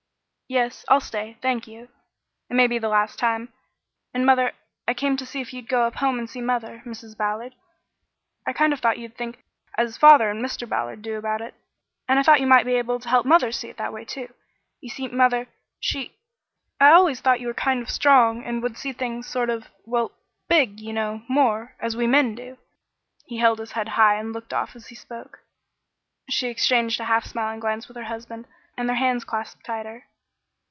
[0.53, 1.87] "Yes, I'll stay thank you.
[2.49, 3.53] It may be the last time,
[4.13, 4.51] and mother
[4.85, 7.15] I came to see if you'd go up home and see mother, Mrs.
[7.17, 7.55] Ballard.
[8.45, 9.41] I kind of thought you'd think
[9.77, 10.67] as father and Mr.
[10.67, 11.53] Ballard do about it,
[12.05, 14.03] and I thought you might be able to help mother to see it that way,
[14.03, 14.33] too.
[14.81, 15.47] You see, mother
[15.79, 16.17] she
[16.81, 20.11] I always thought you were kind of strong and would see things sort of well
[20.49, 22.57] big, you know, more as we men do."
[23.25, 25.39] He held his head high and looked off as he spoke.
[26.29, 30.07] She exchanged a half smiling glance with her husband, and their hands clasped tighter.